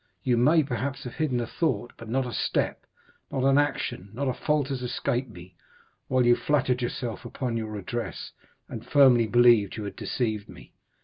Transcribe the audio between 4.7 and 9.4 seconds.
escaped me, while you flattered yourself upon your address, and firmly